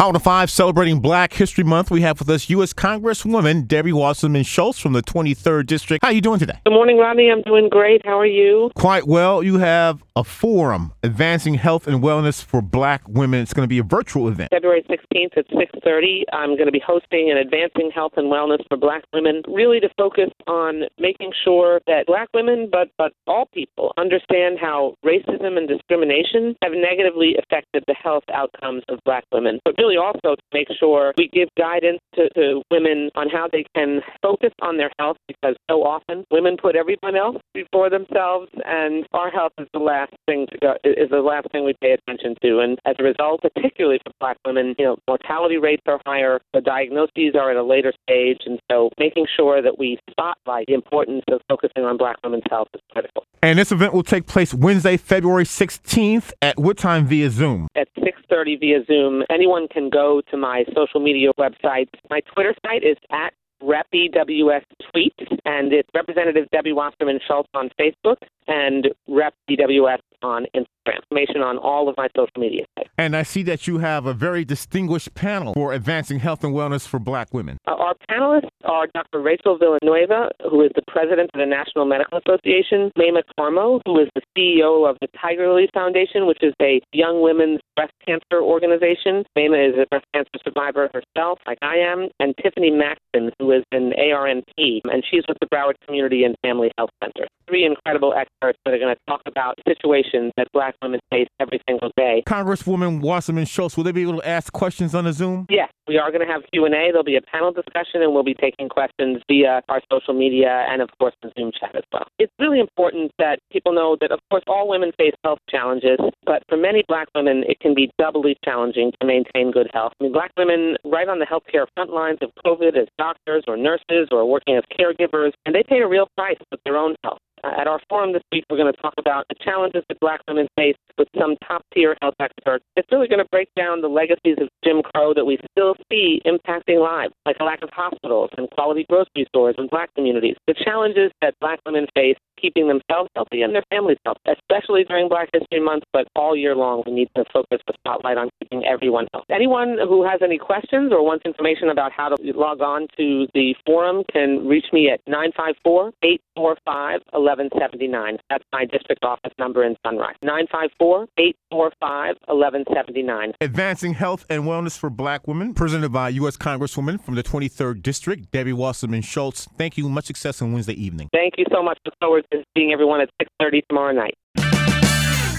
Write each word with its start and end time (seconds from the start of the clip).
Hot 0.00 0.14
on 0.14 0.18
5 0.18 0.50
celebrating 0.50 0.98
Black 0.98 1.34
History 1.34 1.62
Month. 1.62 1.90
We 1.90 2.00
have 2.00 2.20
with 2.20 2.30
us 2.30 2.48
U.S. 2.48 2.72
Congresswoman 2.72 3.68
Debbie 3.68 3.92
Wasserman 3.92 4.44
Schultz 4.44 4.78
from 4.78 4.94
the 4.94 5.02
23rd 5.02 5.66
District. 5.66 6.02
How 6.02 6.08
are 6.08 6.14
you 6.14 6.22
doing 6.22 6.38
today? 6.38 6.58
Good 6.64 6.72
morning, 6.72 6.96
Rodney. 6.96 7.30
I'm 7.30 7.42
doing 7.42 7.68
great. 7.68 8.00
How 8.06 8.18
are 8.18 8.24
you? 8.24 8.70
Quite 8.74 9.06
well. 9.06 9.42
You 9.42 9.58
have 9.58 10.02
a 10.16 10.24
forum, 10.24 10.94
Advancing 11.02 11.52
Health 11.52 11.86
and 11.86 12.02
Wellness 12.02 12.42
for 12.42 12.62
Black 12.62 13.02
Women. 13.08 13.40
It's 13.40 13.52
going 13.52 13.64
to 13.64 13.68
be 13.68 13.76
a 13.76 13.82
virtual 13.82 14.28
event. 14.28 14.48
February 14.50 14.82
16th 14.88 15.36
at 15.36 15.46
6:30, 15.50 16.22
I'm 16.32 16.56
going 16.56 16.64
to 16.64 16.72
be 16.72 16.82
hosting 16.82 17.30
an 17.30 17.36
Advancing 17.36 17.90
Health 17.94 18.12
and 18.16 18.32
Wellness 18.32 18.66
for 18.68 18.78
Black 18.78 19.04
Women, 19.12 19.42
really 19.48 19.80
to 19.80 19.90
focus 19.98 20.30
on 20.46 20.84
making 20.98 21.32
sure 21.44 21.82
that 21.86 22.06
Black 22.06 22.28
women, 22.32 22.70
but 22.72 22.88
but 22.96 23.12
all 23.26 23.50
people, 23.52 23.92
understand 23.98 24.56
how 24.58 24.94
racism 25.04 25.58
and 25.58 25.68
discrimination 25.68 26.56
have 26.62 26.72
negatively 26.72 27.36
affected 27.38 27.84
the 27.86 27.94
health 27.94 28.24
outcomes 28.32 28.82
of 28.88 28.98
Black 29.04 29.24
women. 29.30 29.60
But 29.62 29.74
really 29.76 29.89
also 29.96 30.34
to 30.34 30.42
make 30.52 30.68
sure 30.78 31.12
we 31.16 31.28
give 31.28 31.48
guidance 31.56 32.00
to, 32.14 32.28
to 32.30 32.62
women 32.70 33.10
on 33.14 33.28
how 33.28 33.48
they 33.50 33.64
can 33.74 34.00
focus 34.22 34.52
on 34.62 34.76
their 34.76 34.90
health 34.98 35.16
because 35.28 35.56
so 35.70 35.82
often 35.82 36.24
women 36.30 36.56
put 36.60 36.76
everyone 36.76 37.16
else 37.16 37.36
before 37.54 37.90
themselves 37.90 38.50
and 38.64 39.06
our 39.12 39.30
health 39.30 39.52
is 39.58 39.68
the 39.72 39.78
last 39.78 40.12
thing 40.26 40.46
to 40.50 40.58
go 40.58 40.74
is 40.84 41.10
the 41.10 41.20
last 41.20 41.50
thing 41.52 41.64
we 41.64 41.74
pay 41.80 41.92
attention 41.92 42.34
to. 42.42 42.60
And 42.60 42.78
as 42.84 42.96
a 42.98 43.04
result 43.04 43.40
particularly 43.42 44.00
for 44.04 44.12
black 44.20 44.36
women 44.46 44.74
you 44.78 44.84
know 44.84 44.96
mortality 45.08 45.56
rates 45.56 45.82
are 45.86 46.00
higher 46.06 46.40
the 46.52 46.60
diagnoses 46.60 47.34
are 47.34 47.50
at 47.50 47.56
a 47.56 47.64
later 47.64 47.92
stage. 48.08 48.42
And 48.46 48.58
so 48.70 48.90
making 48.98 49.26
sure 49.36 49.62
that 49.62 49.78
we 49.78 49.98
spotlight 50.10 50.66
the 50.66 50.74
importance 50.74 51.24
of 51.30 51.40
focusing 51.48 51.84
on 51.84 51.96
black 51.96 52.16
women's 52.24 52.44
health 52.50 52.68
is 52.74 52.80
critical 52.92 53.24
And 53.42 53.58
this 53.58 53.72
event 53.72 53.94
will 53.94 54.02
take 54.02 54.26
place 54.26 54.52
Wednesday, 54.52 54.96
February 54.98 55.44
16th 55.44 56.32
at 56.42 56.58
what 56.58 56.76
time 56.76 57.06
via 57.06 57.30
Zoom? 57.30 57.68
at 57.74 57.88
6:30 57.98 58.56
via 58.60 58.84
Zoom. 58.84 59.24
Anyone 59.30 59.66
can 59.68 59.88
go 59.88 60.20
to 60.30 60.36
my 60.36 60.64
social 60.74 61.00
media 61.00 61.30
websites. 61.38 61.90
My 62.10 62.20
Twitter 62.20 62.54
site 62.64 62.82
is 62.84 62.96
at 63.10 63.32
RepDWS 63.62 64.64
Tweet, 64.90 65.14
and 65.44 65.72
it's 65.72 65.88
Representative 65.94 66.48
Debbie 66.50 66.72
Wasserman 66.72 67.20
Schultz 67.26 67.48
on 67.54 67.70
Facebook 67.78 68.16
and 68.46 68.88
RepDWS 69.08 70.00
on 70.22 70.46
Instagram. 70.54 70.66
Information 70.92 71.42
on 71.42 71.58
all 71.58 71.88
of 71.88 71.96
my 71.96 72.08
social 72.16 72.38
media 72.38 72.64
sites. 72.78 72.90
And 72.98 73.16
I 73.16 73.22
see 73.22 73.42
that 73.44 73.66
you 73.66 73.78
have 73.78 74.06
a 74.06 74.14
very 74.14 74.44
distinguished 74.44 75.14
panel 75.14 75.54
for 75.54 75.72
advancing 75.72 76.20
health 76.20 76.44
and 76.44 76.54
wellness 76.54 76.86
for 76.86 76.98
black 76.98 77.32
women. 77.32 77.58
Uh, 77.66 77.72
our 77.72 77.94
panelists 78.10 78.48
are 78.64 78.86
Dr. 78.94 79.20
Rachel 79.20 79.58
Villanueva, 79.58 80.30
who 80.50 80.62
is 80.62 80.70
the 80.74 80.82
president 80.88 81.30
of 81.34 81.38
the 81.38 81.46
National 81.46 81.84
Medical 81.84 82.18
Association, 82.18 82.90
Maimah 82.98 83.22
Karmo, 83.38 83.80
who 83.86 84.00
is 84.00 84.08
the 84.14 84.22
CEO 84.36 84.88
of 84.88 84.96
the 85.00 85.08
Tigerlily 85.16 85.66
Foundation, 85.72 86.26
which 86.26 86.42
is 86.42 86.52
a 86.60 86.80
young 86.92 87.22
women's 87.22 87.60
breast 87.76 87.92
cancer 88.06 88.42
organization. 88.42 89.24
Maimah 89.36 89.70
is 89.70 89.74
a 89.78 89.86
breast 89.90 90.06
cancer 90.14 90.30
survivor 90.44 90.90
herself, 90.92 91.38
like 91.46 91.58
I 91.62 91.76
am, 91.76 92.08
and 92.18 92.34
Tiffany 92.42 92.70
Maxton, 92.70 93.30
who 93.38 93.52
is 93.52 93.64
an 93.72 93.92
ARNP, 93.98 94.80
and 94.84 95.04
she's 95.10 95.24
with 95.28 95.38
the 95.40 95.46
Broward 95.46 95.74
Community 95.86 96.24
and 96.24 96.36
Family 96.42 96.70
Health 96.76 96.90
Center. 97.02 97.28
Three 97.50 97.64
incredible 97.64 98.14
experts 98.14 98.58
that 98.64 98.74
are 98.74 98.78
going 98.78 98.94
to 98.94 99.00
talk 99.08 99.22
about 99.26 99.58
situations 99.66 100.30
that 100.36 100.46
black 100.52 100.76
women 100.82 101.00
face 101.10 101.26
every 101.40 101.60
single 101.68 101.90
day. 101.96 102.22
Congresswoman 102.24 103.00
Wasserman 103.00 103.44
Schultz, 103.44 103.76
will 103.76 103.82
they 103.82 103.90
be 103.90 104.02
able 104.02 104.20
to 104.20 104.28
ask 104.28 104.52
questions 104.52 104.94
on 104.94 105.02
the 105.02 105.12
Zoom? 105.12 105.46
Yes, 105.50 105.68
we 105.88 105.98
are 105.98 106.12
going 106.12 106.24
to 106.24 106.32
have 106.32 106.42
Q&A. 106.52 106.70
There'll 106.70 107.02
be 107.02 107.16
a 107.16 107.22
panel 107.22 107.50
discussion, 107.50 108.02
and 108.02 108.14
we'll 108.14 108.22
be 108.22 108.34
taking 108.34 108.68
questions 108.68 109.20
via 109.26 109.62
our 109.68 109.82
social 109.90 110.14
media 110.14 110.64
and, 110.70 110.80
of 110.80 110.90
course, 111.00 111.14
the 111.22 111.32
Zoom 111.36 111.50
chat 111.58 111.74
as 111.74 111.82
well. 111.92 112.06
It's 112.20 112.32
really 112.38 112.60
important 112.60 113.10
that 113.18 113.40
people 113.50 113.72
know 113.72 113.96
that, 114.00 114.12
of 114.12 114.20
course, 114.30 114.44
all 114.46 114.68
women 114.68 114.92
face 114.96 115.14
health 115.24 115.40
challenges, 115.48 115.98
but 116.24 116.44
for 116.48 116.56
many 116.56 116.84
black 116.86 117.08
women, 117.16 117.42
it 117.48 117.58
can 117.58 117.74
be 117.74 117.90
doubly 117.98 118.36
challenging 118.44 118.92
to 119.00 119.06
maintain 119.06 119.50
good 119.50 119.68
health. 119.74 119.92
I 120.00 120.04
mean, 120.04 120.12
black 120.12 120.30
women 120.36 120.76
right 120.84 121.08
on 121.08 121.18
the 121.18 121.26
healthcare 121.26 121.66
front 121.74 121.90
lines 121.90 122.18
of 122.22 122.30
COVID 122.46 122.76
as 122.80 122.86
doctors 122.96 123.42
or 123.48 123.56
nurses 123.56 124.06
or 124.12 124.24
working 124.24 124.54
as 124.54 124.62
caregivers, 124.78 125.32
and 125.44 125.52
they 125.52 125.64
pay 125.64 125.80
a 125.80 125.88
real 125.88 126.06
price 126.16 126.38
with 126.52 126.60
their 126.64 126.76
own 126.76 126.94
health. 127.02 127.18
At 127.42 127.66
our 127.66 127.80
forum 127.88 128.12
this 128.12 128.22
week, 128.32 128.44
we're 128.50 128.58
going 128.58 128.72
to 128.72 128.80
talk 128.80 128.94
about 128.98 129.26
the 129.28 129.34
challenges 129.42 129.82
that 129.88 129.98
black 130.00 130.20
women 130.28 130.46
face 130.56 130.76
with 130.98 131.08
some 131.18 131.36
top 131.46 131.64
tier 131.72 131.96
health 132.02 132.14
experts. 132.20 132.64
It's 132.76 132.88
really 132.92 133.08
going 133.08 133.22
to 133.22 133.28
break 133.30 133.48
down 133.56 133.80
the 133.80 133.88
legacies 133.88 134.36
of 134.40 134.48
Jim 134.62 134.82
Crow 134.82 135.14
that 135.14 135.24
we 135.24 135.38
still 135.52 135.74
see 135.90 136.20
impacting 136.26 136.82
lives, 136.82 137.14
like 137.24 137.36
a 137.40 137.44
lack 137.44 137.62
of 137.62 137.70
hospitals 137.72 138.30
and 138.36 138.50
quality 138.50 138.84
grocery 138.88 139.24
stores 139.28 139.54
in 139.56 139.68
black 139.68 139.94
communities. 139.94 140.36
The 140.46 140.54
challenges 140.54 141.10
that 141.22 141.34
black 141.40 141.60
women 141.64 141.86
face 141.94 142.18
keeping 142.40 142.68
themselves 142.68 143.10
healthy 143.14 143.42
and 143.42 143.54
their 143.54 143.64
families 143.70 143.98
healthy, 144.04 144.20
especially 144.26 144.84
during 144.84 145.08
Black 145.08 145.28
History 145.32 145.60
Month, 145.60 145.84
but 145.92 146.08
all 146.16 146.36
year 146.36 146.54
long, 146.54 146.82
we 146.86 146.92
need 146.92 147.08
to 147.16 147.24
focus 147.32 147.60
the 147.66 147.74
spotlight 147.78 148.16
on 148.16 148.30
keeping 148.40 148.64
everyone 148.64 149.06
healthy. 149.12 149.32
Anyone 149.32 149.76
who 149.78 150.04
has 150.04 150.20
any 150.22 150.38
questions 150.38 150.92
or 150.92 151.04
wants 151.04 151.24
information 151.24 151.68
about 151.68 151.92
how 151.92 152.08
to 152.08 152.16
log 152.32 152.60
on 152.60 152.86
to 152.96 153.26
the 153.34 153.54
forum 153.66 154.04
can 154.12 154.46
reach 154.46 154.66
me 154.72 154.90
at 154.90 155.00
954 155.06 155.92
845 156.02 157.00
1179. 157.12 158.18
That's 158.28 158.44
my 158.52 158.64
district 158.64 159.04
office 159.04 159.32
number 159.38 159.64
in 159.64 159.76
Sunrise. 159.84 160.16
954 160.22 161.08
845 161.18 162.16
1179. 162.26 163.32
Advancing 163.40 163.94
Health 163.94 164.24
and 164.28 164.44
Wellness 164.44 164.78
for 164.78 164.90
Black 164.90 165.26
Women, 165.26 165.54
presented 165.54 165.92
by 165.92 166.08
U.S. 166.10 166.36
Congresswoman 166.36 167.02
from 167.02 167.14
the 167.14 167.22
23rd 167.22 167.82
District, 167.82 168.30
Debbie 168.30 168.52
Wasserman 168.52 169.02
Schultz. 169.02 169.48
Thank 169.56 169.76
you. 169.76 169.88
Much 169.88 170.06
success 170.06 170.40
on 170.42 170.52
Wednesday 170.52 170.74
evening. 170.74 171.08
Thank 171.12 171.34
you 171.38 171.44
so 171.52 171.62
much. 171.62 171.78
Look 171.84 171.94
forward 172.00 172.24
to 172.32 172.44
seeing 172.56 172.72
everyone 172.72 173.00
at 173.00 173.10
6.30 173.40 173.62
tomorrow 173.68 173.92
night. 173.92 174.14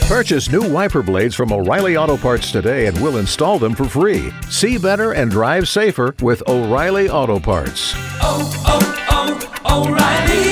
Purchase 0.07 0.51
new 0.51 0.69
wiper 0.69 1.01
blades 1.01 1.35
from 1.35 1.53
O'Reilly 1.53 1.95
Auto 1.95 2.17
Parts 2.17 2.51
today 2.51 2.87
and 2.87 3.01
we'll 3.01 3.17
install 3.17 3.57
them 3.57 3.73
for 3.73 3.85
free. 3.85 4.29
See 4.49 4.77
better 4.77 5.13
and 5.13 5.31
drive 5.31 5.69
safer 5.69 6.13
with 6.21 6.43
O'Reilly 6.49 7.09
Auto 7.09 7.39
Parts. 7.39 7.93
Oh, 8.21 8.51
oh, 8.67 9.47
oh, 9.63 9.87
O'Reilly! 9.87 10.51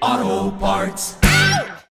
Auto 0.00 0.56
Parts. 0.58 1.21